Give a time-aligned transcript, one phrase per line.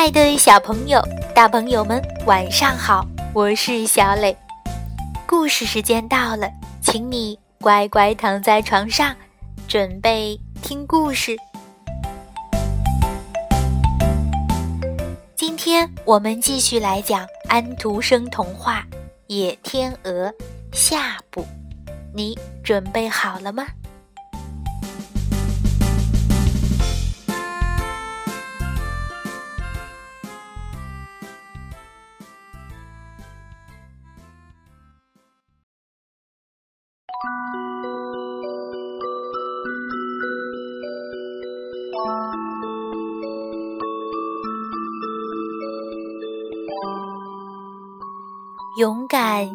[0.00, 0.98] 爱的小朋友、
[1.34, 3.06] 大朋友们，晚上好！
[3.34, 4.34] 我是小磊。
[5.26, 9.14] 故事时间到了，请你乖乖躺在床上，
[9.68, 11.36] 准备听故事。
[15.36, 18.82] 今天我们继续来讲安徒生童话
[19.26, 20.28] 《野天鹅》
[20.72, 21.46] 下部，
[22.14, 23.66] 你准备好了吗？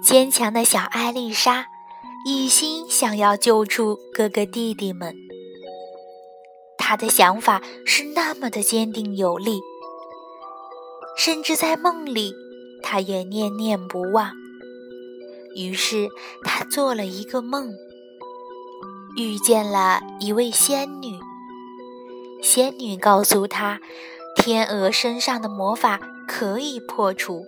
[0.00, 1.66] 坚强的小艾丽莎，
[2.24, 5.14] 一心想要救出哥哥弟弟们。
[6.78, 9.60] 她的想法是那么的坚定有力，
[11.16, 12.32] 甚至在梦里，
[12.82, 14.32] 她也念念不忘。
[15.56, 16.08] 于是，
[16.44, 17.72] 她做了一个梦，
[19.16, 21.18] 遇见了一位仙女。
[22.42, 23.80] 仙女告诉她，
[24.36, 27.44] 天鹅身上的魔法可以破除。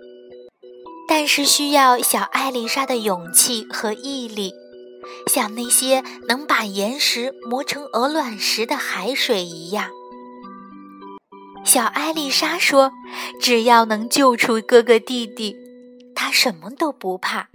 [1.17, 4.53] 但是需要小艾丽莎的勇气和毅力，
[5.27, 9.91] 像那些能把岩石磨成鹅卵石的海水一样。
[11.63, 12.91] 小艾丽莎说
[13.39, 15.55] ：“只要能救出哥哥弟弟，
[16.13, 17.47] 她什么都不怕。”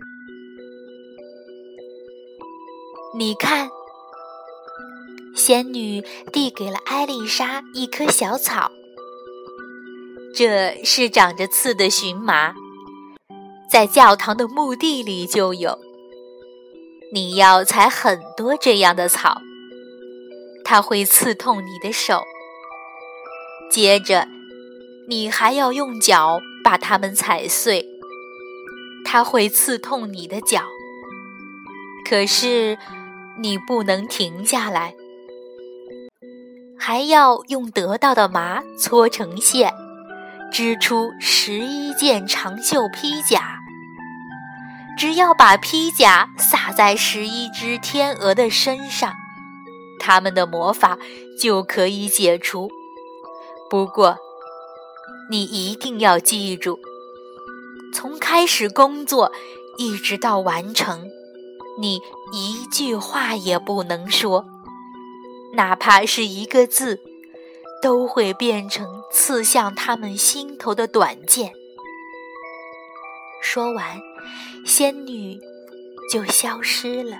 [3.14, 3.68] 你看，
[5.36, 6.02] 仙女
[6.32, 8.72] 递给了艾丽莎一棵小草，
[10.34, 12.54] 这是长着刺的荨麻。
[13.70, 15.78] 在教堂的墓地里就有。
[17.12, 19.40] 你要采很多这样的草，
[20.64, 22.24] 它会刺痛你的手。
[23.70, 24.26] 接着，
[25.08, 27.86] 你还要用脚把它们踩碎，
[29.04, 30.62] 它会刺痛你的脚。
[32.08, 32.76] 可是，
[33.40, 34.96] 你不能停下来，
[36.76, 39.72] 还要用得到的麻搓成线，
[40.50, 43.59] 织出十一件长袖披甲。
[45.00, 49.14] 只要把披甲撒在十一只天鹅的身上，
[49.98, 50.98] 它们的魔法
[51.40, 52.70] 就可以解除。
[53.70, 54.18] 不过，
[55.30, 56.78] 你一定要记住，
[57.94, 59.32] 从开始工作
[59.78, 61.08] 一直到完成，
[61.78, 62.02] 你
[62.34, 64.44] 一句话也不能说，
[65.54, 67.00] 哪怕是一个字，
[67.80, 71.54] 都会变成刺向他们心头的短剑。
[73.40, 74.09] 说完。
[74.64, 75.38] 仙女
[76.12, 77.18] 就消失了。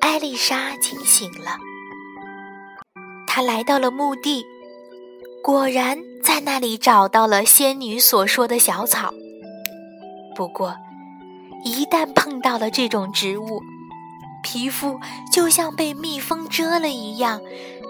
[0.00, 1.58] 艾丽莎惊醒了，
[3.26, 4.44] 她来到了墓地，
[5.42, 9.12] 果然在那里找到了仙女所说的小草。
[10.34, 10.74] 不过，
[11.64, 13.60] 一旦碰到了这种植物，
[14.42, 14.98] 皮肤
[15.32, 17.40] 就像被蜜蜂蛰了一样，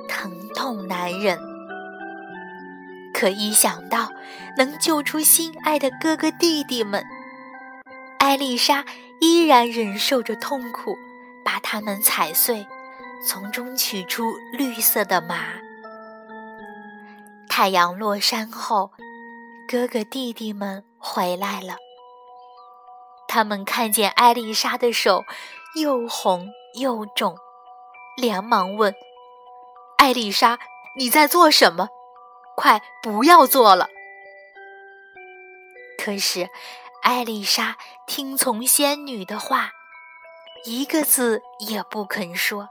[0.08, 1.38] 疼痛难忍。
[3.20, 4.10] 可一想到
[4.56, 7.04] 能救出心爱的哥哥弟弟们，
[8.18, 8.86] 艾丽莎
[9.20, 10.96] 依然忍受着痛苦，
[11.44, 12.66] 把它们踩碎，
[13.28, 15.36] 从中取出绿色的麻。
[17.46, 18.90] 太阳落山后，
[19.68, 21.76] 哥哥弟弟们回来了。
[23.28, 25.24] 他们看见艾丽莎的手
[25.74, 26.48] 又红
[26.80, 27.36] 又肿，
[28.16, 28.94] 连忙问
[30.00, 30.58] ：“艾丽莎，
[30.96, 31.90] 你在做什么？”
[32.56, 33.88] 快不要做了！
[35.98, 36.48] 可是，
[37.02, 39.72] 艾丽莎听从仙女的话，
[40.64, 42.68] 一个字也不肯说。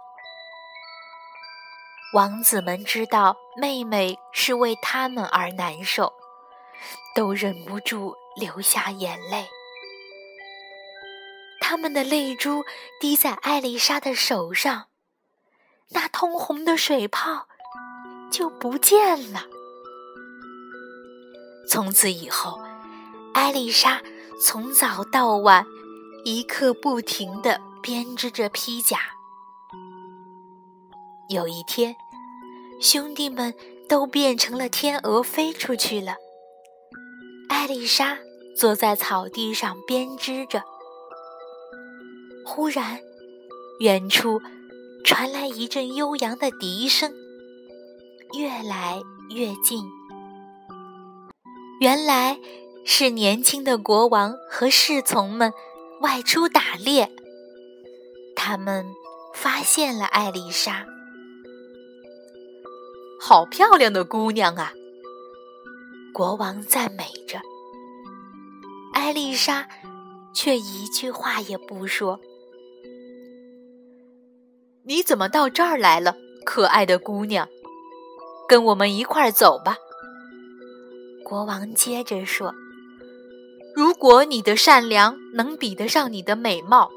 [2.14, 6.12] 王子们知道妹妹是为他们而难受，
[7.14, 9.48] 都忍不住流下眼泪。
[11.62, 12.64] 他们的泪珠
[13.00, 14.88] 滴在艾丽莎的手上，
[15.90, 17.48] 那通红的水泡
[18.32, 19.44] 就不见了。
[21.70, 22.60] 从此以后，
[23.32, 24.02] 艾丽莎
[24.42, 25.64] 从早到晚
[26.26, 28.98] 一刻不停地编织着披甲。
[31.30, 31.96] 有一天，
[32.82, 33.54] 兄弟们
[33.88, 36.16] 都变成了天鹅飞出去了。
[37.50, 38.18] 艾丽莎
[38.58, 40.64] 坐在草地上编织着。
[42.44, 43.00] 忽然，
[43.80, 44.42] 远处
[45.06, 47.14] 传来一阵悠扬的笛声，
[48.34, 49.99] 越来越近。
[51.80, 52.38] 原来
[52.84, 55.54] 是年轻的国王和侍从们
[56.02, 57.10] 外出打猎，
[58.36, 58.86] 他们
[59.34, 60.86] 发现了艾丽莎。
[63.22, 64.74] 好漂亮的姑娘啊！
[66.14, 67.40] 国王赞美着。
[68.94, 69.70] 艾丽莎
[70.34, 72.20] 却一句话也不说。
[74.84, 77.48] 你怎么到这儿来了，可爱的姑娘？
[78.50, 79.78] 跟我们一块儿走吧。
[81.30, 82.56] 国王接着说
[83.76, 86.90] ：“如果你的善良能比得上你的美貌，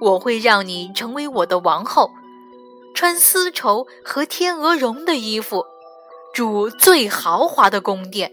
[0.00, 2.10] 我会让你成为我的王后。”
[2.92, 5.64] 穿丝绸和天鹅绒的衣服，
[6.34, 8.32] 住最豪华的宫殿。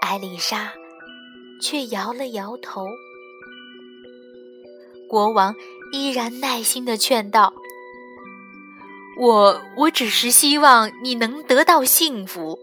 [0.00, 0.74] 艾丽莎
[1.60, 2.86] 却摇了摇头。
[5.08, 5.56] 国王
[5.90, 7.54] 依然耐心的劝道
[9.18, 12.60] ：“我我只是希望你能得到幸福，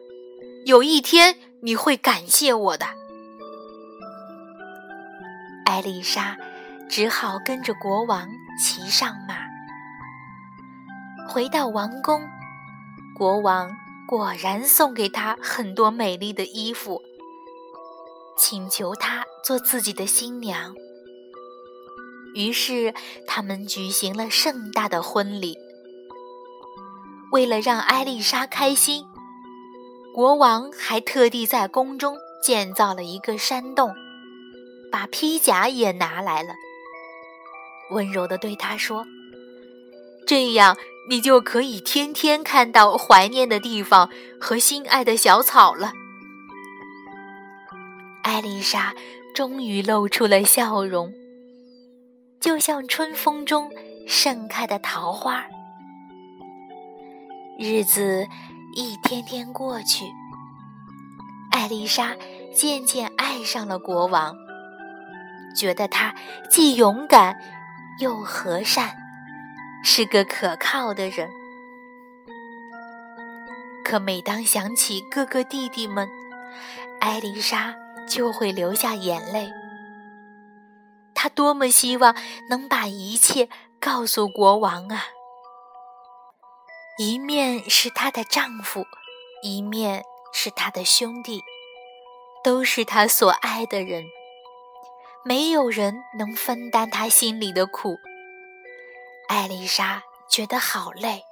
[0.66, 2.86] 有一天你会感谢我的。”
[5.66, 6.38] 艾丽莎
[6.90, 8.30] 只好跟着国王
[8.60, 9.36] 骑上马。
[11.28, 12.22] 回到王宫，
[13.16, 13.76] 国王
[14.08, 17.02] 果然送给她很多美丽的衣服，
[18.38, 20.76] 请求她做自己的新娘。
[22.36, 22.94] 于是，
[23.28, 25.58] 他们举行了盛大的婚礼。
[27.32, 29.06] 为了让艾丽莎开心，
[30.14, 33.94] 国王还特地在宫中建造了一个山洞，
[34.92, 36.54] 把披甲也拿来了，
[37.90, 39.06] 温柔地对他说
[40.28, 40.78] ：“这样。”
[41.10, 45.92] 你就可以天天看到怀念的地方和心爱的小草了。
[48.22, 48.96] 艾丽莎
[49.36, 51.14] 终于露出了笑容，
[52.40, 53.70] 就像春风中
[54.08, 55.44] 盛开的桃花。
[57.60, 58.26] 日子
[58.76, 60.06] 一天天过去，
[61.52, 62.16] 艾丽莎
[62.56, 64.36] 渐渐爱上了国王，
[65.56, 66.16] 觉得他
[66.50, 67.38] 既勇敢
[68.00, 68.96] 又和善。
[69.84, 71.30] 是个可靠的人，
[73.84, 76.10] 可每当想起哥哥弟弟们，
[77.00, 77.76] 艾丽莎
[78.08, 79.52] 就会流下眼泪。
[81.14, 82.16] 她多么希望
[82.50, 83.50] 能把一切
[83.80, 85.04] 告诉国王啊！
[87.00, 88.86] 一面是她的丈夫，
[89.42, 91.44] 一面是她的兄弟，
[92.44, 94.06] 都是她所爱的人，
[95.24, 97.98] 没有人能分担她心里的苦。
[99.28, 101.24] 艾丽莎觉得好累，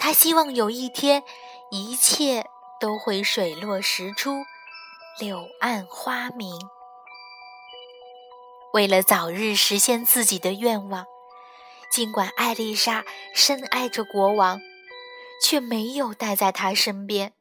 [0.00, 1.22] 她希望有一天，
[1.70, 2.50] 一切
[2.80, 4.42] 都会水落石出，
[5.20, 6.58] 柳暗花明。
[8.72, 11.06] 为了早日实现自己的愿望，
[11.92, 13.04] 尽管艾丽莎
[13.34, 14.62] 深爱着国王，
[15.44, 17.34] 却没有待在他身边，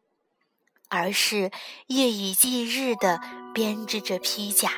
[0.89, 1.51] 而是
[1.87, 3.21] 夜以继日地
[3.53, 4.73] 编织着披甲。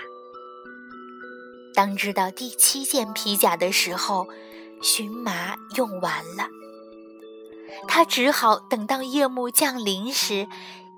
[1.74, 4.28] 当知道第七件皮甲的时候，
[4.84, 6.48] 荨麻用完了。
[7.88, 10.48] 他只好等到夜幕降临时，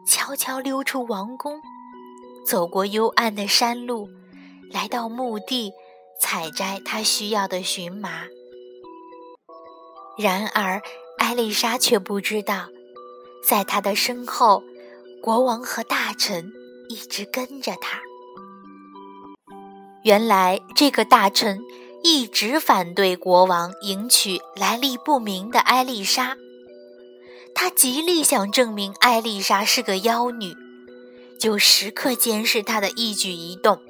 [0.05, 1.61] 悄悄溜出王宫，
[2.45, 4.09] 走过幽暗的山路，
[4.69, 5.71] 来到墓地，
[6.19, 8.25] 采摘他需要的荨麻。
[10.17, 10.81] 然而，
[11.17, 12.67] 艾丽莎却不知道，
[13.43, 14.63] 在他的身后，
[15.21, 16.53] 国王和大臣
[16.87, 17.99] 一直跟着他。
[20.03, 21.59] 原来这个大臣
[22.03, 26.37] 一直反对国王迎娶来历不明的艾丽莎，
[27.53, 30.55] 他极力想证明艾丽莎是个妖女，
[31.39, 33.81] 就时刻监视她的一举一动。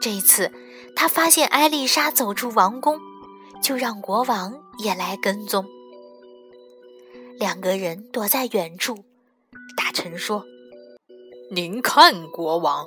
[0.00, 0.52] 这次
[0.94, 3.00] 他发现艾丽莎走出王宫，
[3.62, 5.64] 就让国王也来跟踪。
[7.38, 9.04] 两个人躲在远处，
[9.76, 10.44] 大臣说
[11.50, 12.86] ：“您看，国王。”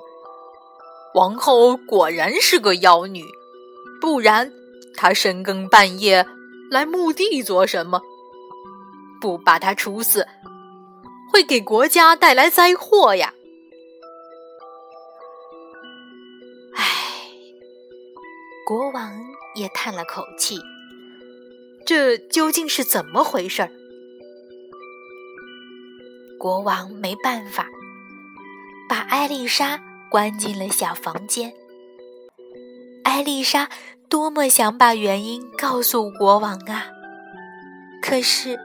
[1.14, 3.24] 王后果然是个妖女，
[4.02, 4.52] 不然
[4.96, 6.26] 她深更半夜
[6.70, 8.02] 来墓地做什么？
[9.22, 10.28] 不把她处死，
[11.32, 13.34] 会给国家带来灾祸呀！
[16.76, 16.84] 唉，
[18.66, 19.18] 国王
[19.56, 20.60] 也叹了口气，
[21.86, 23.70] 这究竟是怎么回事？
[26.40, 27.68] 国王没办法，
[28.90, 29.80] 把艾丽莎。
[30.08, 31.52] 关进了小房间。
[33.04, 33.70] 艾丽莎
[34.08, 36.86] 多么想把原因告诉国王啊！
[38.02, 38.58] 可是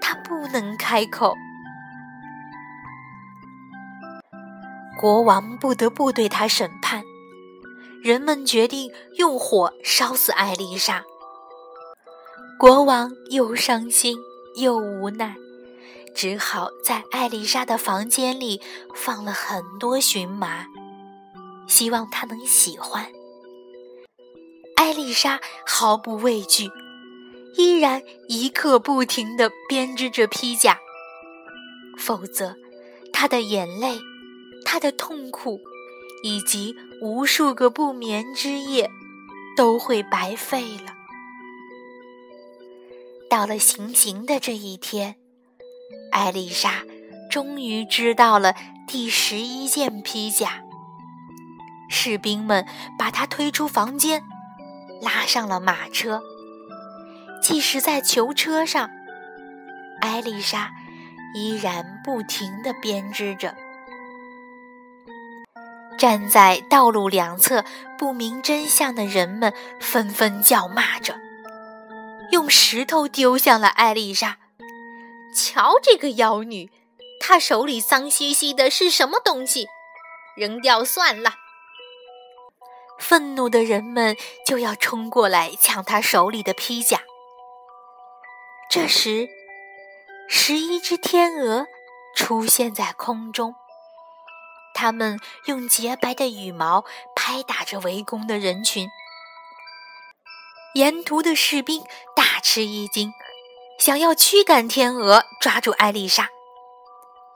[0.00, 1.34] 她不能开口。
[5.00, 7.02] 国王不得不对她审判。
[8.00, 11.02] 人们决定用火烧死艾丽莎。
[12.58, 14.16] 国王又伤心
[14.54, 15.36] 又无奈。
[16.14, 18.62] 只好在艾丽莎的房间里
[18.94, 20.66] 放了很多荨麻，
[21.66, 23.06] 希望她能喜欢。
[24.76, 26.70] 艾丽莎毫不畏惧，
[27.58, 30.78] 依然一刻不停地编织着披甲，
[31.98, 32.56] 否则，
[33.12, 33.98] 她的眼泪、
[34.64, 35.60] 她的痛苦，
[36.22, 38.90] 以及无数个不眠之夜，
[39.54, 40.95] 都会白费了。
[43.28, 45.16] 到了行刑的这一天，
[46.12, 46.82] 艾丽莎
[47.30, 48.54] 终于知道了
[48.86, 50.62] 第十一件披甲。
[51.88, 52.66] 士兵们
[52.98, 54.22] 把她推出房间，
[55.00, 56.22] 拉上了马车。
[57.42, 58.90] 即使在囚车上，
[60.00, 60.72] 艾丽莎
[61.34, 63.54] 依然不停地编织着。
[65.98, 67.64] 站在道路两侧
[67.98, 71.16] 不明真相的人们纷纷叫骂着，
[72.30, 74.38] 用石头丢向了艾丽莎。
[75.34, 76.70] 瞧这个妖女，
[77.20, 79.66] 她手里脏兮兮的是什么东西？
[80.36, 81.34] 扔掉算了。
[82.98, 84.16] 愤怒的人们
[84.46, 87.02] 就要冲过来抢她手里的披甲。
[88.70, 89.28] 这时，
[90.28, 91.66] 十一只天鹅
[92.14, 93.54] 出现在空中，
[94.74, 98.88] 它们用洁白的羽毛拍打着围攻的人群。
[100.76, 101.82] 沿途的士兵
[102.14, 103.10] 大吃一惊，
[103.78, 106.28] 想要驱赶天鹅，抓住艾丽莎，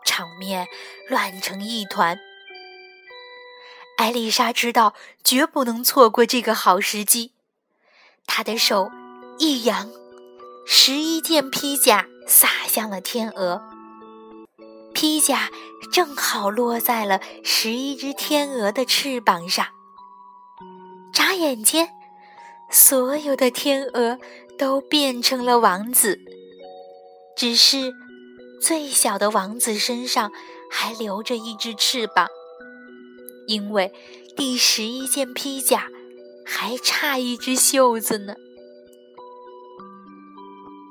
[0.05, 0.69] 场面
[1.09, 2.21] 乱成一团。
[3.97, 4.93] 艾丽莎知道
[5.25, 7.33] 绝不能错过这个好时机，
[8.27, 8.91] 她的手
[9.39, 9.91] 一扬。
[10.67, 13.63] 十一件披甲洒向了天鹅，
[14.93, 15.51] 披甲
[15.91, 19.67] 正好落在了十一只天鹅的翅膀上。
[21.11, 21.89] 眨眼间，
[22.71, 24.19] 所有的天鹅
[24.57, 26.21] 都变成了王子，
[27.37, 27.93] 只是
[28.61, 30.31] 最小的王子身上
[30.71, 32.29] 还留着一只翅膀，
[33.49, 33.93] 因为
[34.37, 35.89] 第十一件披甲
[36.47, 38.35] 还差一只袖子呢。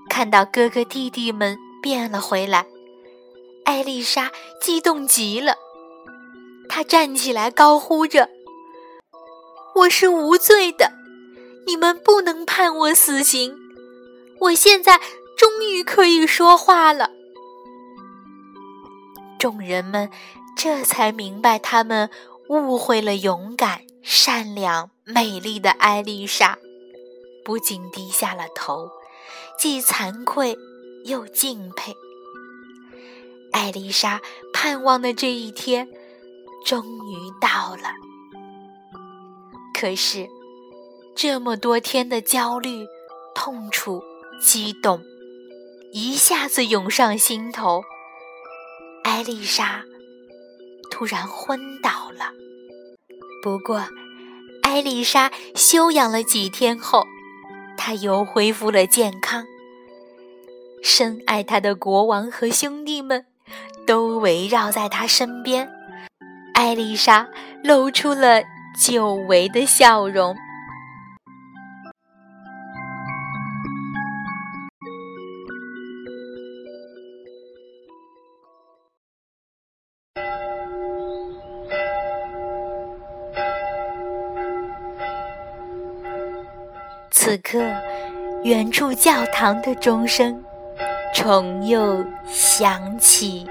[0.09, 2.65] 看到哥哥弟弟们变了回来，
[3.63, 5.55] 艾丽莎激动极了。
[6.67, 8.29] 她站起来高呼着
[9.75, 10.91] ：“我是无罪的，
[11.65, 13.55] 你们不能判我死刑！
[14.39, 14.99] 我现在
[15.37, 17.11] 终于可以说话了。”
[19.39, 20.09] 众人们
[20.57, 22.09] 这才明白，他们
[22.49, 26.57] 误会了勇敢、善良、美丽的艾丽莎，
[27.45, 28.89] 不禁低下了头。
[29.57, 30.57] 既惭愧
[31.03, 31.93] 又敬佩。
[33.51, 34.21] 艾丽莎
[34.53, 35.89] 盼望的这一天
[36.65, 37.91] 终于到了，
[39.73, 40.29] 可是
[41.21, 42.87] 这么多天的焦虑、
[43.35, 44.01] 痛楚、
[44.41, 45.03] 激动，
[45.91, 47.83] 一下子涌上心头，
[49.03, 49.83] 艾丽莎
[50.89, 52.31] 突然昏倒了。
[53.43, 53.83] 不过，
[54.61, 57.05] 艾丽莎休养了几天后。
[57.75, 59.43] 她又恢复了健康，
[60.81, 63.25] 深爱她的国王和兄弟们
[63.85, 65.69] 都围绕在她身边。
[66.53, 67.27] 艾丽莎
[67.61, 68.41] 露出了
[68.79, 70.33] 久违的笑容。
[88.49, 90.43] 远处教堂的钟声
[91.13, 93.45] 重又响起。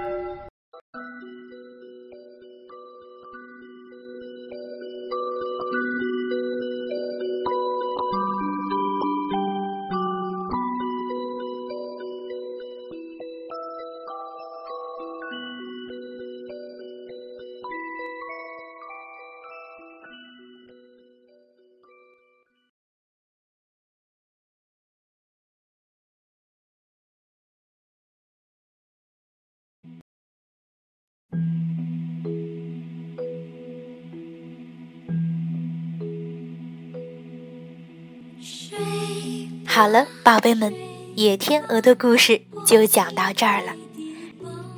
[39.78, 40.74] 好了，宝贝们，
[41.14, 43.76] 野天鹅的故事就讲到这儿了。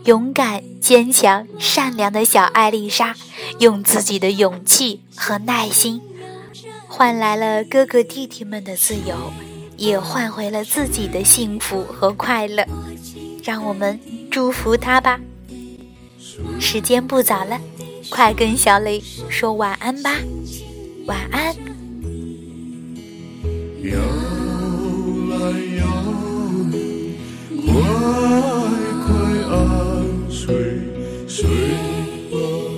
[0.04, 3.16] 勇敢、坚强、善良的小艾丽莎，
[3.60, 6.02] 用自己的勇气和耐心，
[6.86, 9.32] 换来了哥哥弟弟们的自由，
[9.78, 12.66] 也换回了自己的幸福和快乐。
[13.42, 13.98] 让我们
[14.30, 15.18] 祝福她吧。
[16.60, 17.58] 时间不早了，
[18.10, 20.16] 快跟小磊说晚安吧，
[21.06, 21.56] 晚安。
[27.72, 27.80] 快
[29.06, 29.14] 快
[29.48, 30.56] 安睡
[31.28, 31.48] 睡
[32.32, 32.69] 吧